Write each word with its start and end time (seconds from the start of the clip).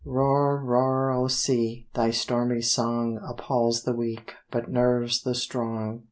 _Roar, 0.03 0.59
roar, 0.63 1.11
O 1.11 1.27
Sea! 1.27 1.85
Thy 1.93 2.09
stormy 2.09 2.61
song 2.63 3.19
Appalls 3.23 3.83
the 3.83 3.93
weak, 3.93 4.33
but 4.49 4.67
nerves 4.67 5.21
the 5.21 5.35
strong. 5.35 5.99